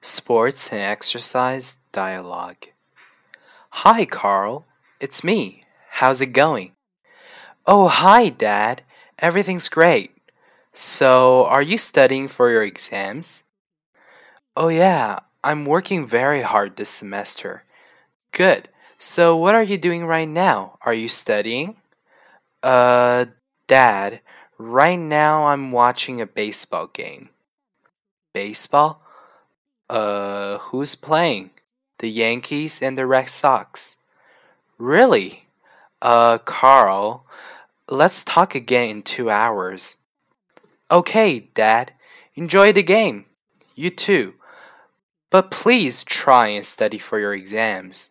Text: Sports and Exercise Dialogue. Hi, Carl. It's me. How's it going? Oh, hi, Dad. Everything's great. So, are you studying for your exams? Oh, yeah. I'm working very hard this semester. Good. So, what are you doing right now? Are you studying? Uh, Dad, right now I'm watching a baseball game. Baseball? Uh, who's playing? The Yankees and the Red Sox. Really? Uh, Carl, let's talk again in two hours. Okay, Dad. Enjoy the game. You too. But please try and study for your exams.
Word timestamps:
Sports 0.00 0.72
and 0.72 0.80
Exercise 0.80 1.76
Dialogue. 1.90 2.66
Hi, 3.82 4.04
Carl. 4.04 4.64
It's 5.00 5.24
me. 5.24 5.60
How's 5.90 6.20
it 6.20 6.32
going? 6.32 6.72
Oh, 7.66 7.88
hi, 7.88 8.28
Dad. 8.28 8.82
Everything's 9.18 9.68
great. 9.68 10.12
So, 10.72 11.46
are 11.46 11.62
you 11.62 11.78
studying 11.78 12.28
for 12.28 12.48
your 12.48 12.62
exams? 12.62 13.42
Oh, 14.56 14.68
yeah. 14.68 15.18
I'm 15.42 15.64
working 15.64 16.06
very 16.06 16.42
hard 16.42 16.76
this 16.76 16.90
semester. 16.90 17.64
Good. 18.30 18.68
So, 19.00 19.36
what 19.36 19.56
are 19.56 19.64
you 19.64 19.78
doing 19.78 20.04
right 20.06 20.28
now? 20.28 20.78
Are 20.82 20.94
you 20.94 21.08
studying? 21.08 21.76
Uh, 22.62 23.26
Dad, 23.66 24.20
right 24.58 24.98
now 24.98 25.46
I'm 25.46 25.72
watching 25.72 26.20
a 26.20 26.26
baseball 26.26 26.86
game. 26.86 27.30
Baseball? 28.32 29.02
Uh, 29.88 30.58
who's 30.58 30.94
playing? 30.94 31.50
The 31.98 32.08
Yankees 32.08 32.82
and 32.82 32.96
the 32.96 33.06
Red 33.06 33.28
Sox. 33.28 33.96
Really? 34.78 35.46
Uh, 36.00 36.38
Carl, 36.38 37.24
let's 37.88 38.22
talk 38.22 38.54
again 38.54 38.88
in 38.90 39.02
two 39.02 39.30
hours. 39.30 39.96
Okay, 40.90 41.40
Dad. 41.54 41.92
Enjoy 42.34 42.72
the 42.72 42.82
game. 42.82 43.26
You 43.74 43.90
too. 43.90 44.34
But 45.30 45.50
please 45.50 46.04
try 46.04 46.48
and 46.48 46.64
study 46.64 46.98
for 46.98 47.18
your 47.18 47.34
exams. 47.34 48.10